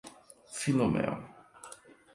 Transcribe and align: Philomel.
Philomel. 0.61 1.11